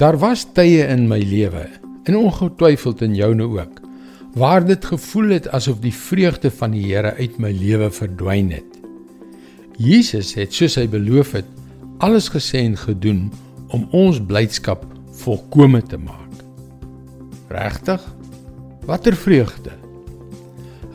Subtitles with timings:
[0.00, 1.66] Daar was tye in my lewe,
[2.08, 3.82] en ongetwyfeld in joune ook,
[4.32, 8.78] waar dit gevoel het asof die vreugde van die Here uit my lewe verdwyn het.
[9.76, 11.52] Jesus het soos hy beloof het,
[12.00, 13.26] alles gesê en gedoen
[13.76, 14.88] om ons blydskap
[15.20, 16.40] volkome te maak.
[17.52, 18.00] Regtig?
[18.88, 19.76] Watter vreugde?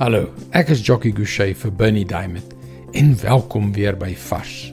[0.01, 2.57] Hallo, ek is Jockey Gouchee vir Bernie Diamond
[2.97, 4.71] en welkom weer by Vars.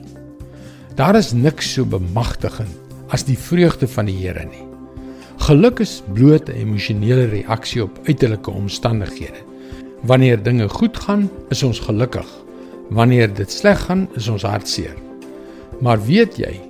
[0.97, 2.81] Daar is niks so bemagtigend
[3.13, 4.65] as die vreugde van die Here nie.
[5.45, 9.41] Geluk is bloot 'n emosionele reaksie op uiterlike omstandighede.
[10.01, 12.27] Wanneer dinge goed gaan, is ons gelukkig.
[12.89, 14.95] Wanneer dit sleg gaan, is ons hartseer.
[15.81, 16.61] Maar weet jy,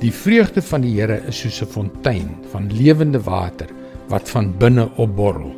[0.00, 3.68] die vreugde van die Here is soos 'n fontein van lewende water
[4.08, 5.54] wat van binne opborrel.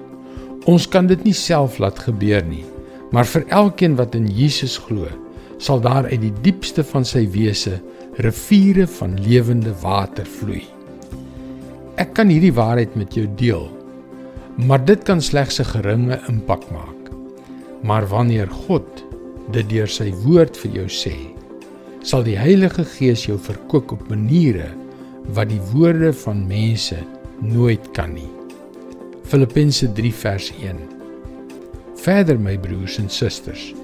[0.65, 2.65] Ons kan dit nie self laat gebeur nie,
[3.11, 5.07] maar vir elkeen wat in Jesus glo,
[5.59, 7.81] sal daar uit die diepste van sy wese
[8.19, 10.65] riviere van lewende water vloei.
[12.03, 13.69] Ek kan hierdie waarheid met jou deel,
[14.59, 17.13] maar dit kan slegs 'n geringe impak maak.
[17.83, 19.05] Maar wanneer God
[19.53, 21.15] dit deur sy woord vir jou sê,
[22.03, 24.75] sal die Heilige Gees jou verkoop op maniere
[25.35, 26.97] wat die woorde van mense
[27.41, 28.31] nooit kan nie.
[29.23, 30.77] Filippense 3 vers 1.
[31.95, 33.75] Verder my broers en susters,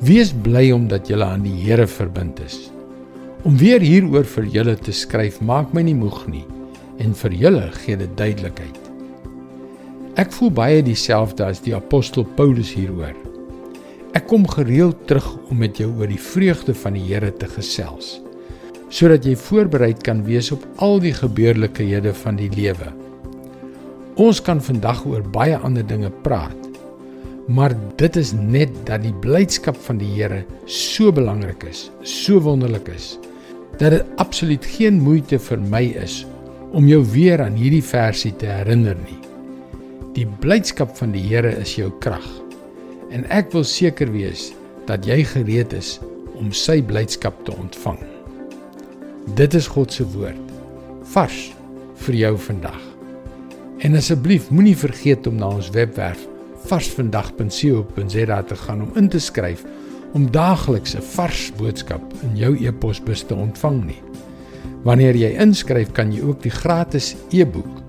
[0.00, 2.73] wees bly omdat julle aan die Here verbind is.
[3.44, 6.46] Om weer hieroor vir julle te skryf maak my nie moeg nie
[7.04, 8.78] en vir julle gee dit duidelikheid.
[10.16, 13.12] Ek voel baie dieselfde as die apostel Paulus hieroor.
[14.16, 18.20] Ek kom gereeld terug om met jou oor die vreugde van die Here te gesels
[18.94, 22.92] sodat jy voorbereid kan wees op al die gebeurlikhede van die lewe.
[24.22, 26.70] Ons kan vandag oor baie ander dinge praat.
[27.50, 32.88] Maar dit is net dat die blydskap van die Here so belangrik is, so wonderlik
[32.94, 33.16] is
[33.78, 36.22] dat dit absoluut geen moeite vir my is
[36.74, 39.20] om jou weer aan hierdie versie te herinner nie.
[40.14, 42.26] Die blydskap van die Here is jou krag.
[43.14, 44.52] En ek wil seker wees
[44.88, 45.98] dat jy gereed is
[46.38, 48.00] om sy blydskap te ontvang.
[49.38, 50.40] Dit is God se woord
[51.14, 51.52] vars
[52.06, 52.80] vir jou vandag.
[53.84, 56.26] En asseblief moenie vergeet om na ons webwerf
[56.64, 59.64] varsvandag.co.za te gaan om in te skryf
[60.14, 64.02] om daagliks 'n vars boodskap in jou e-posbus te ontvang nie.
[64.84, 67.82] Wanneer jy inskryf, kan jy ook die gratis e-boek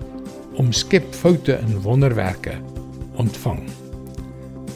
[0.56, 2.54] om skep foute in wonderwerke
[3.16, 3.62] ontvang.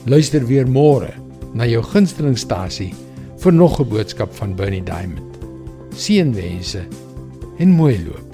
[0.05, 1.13] Luister weer môre
[1.55, 2.95] na jou gunstelingstasie
[3.39, 5.39] vir nog 'n boodskap van Bernie Diamond.
[5.95, 6.87] Seënwense
[7.59, 8.30] en mooi loop.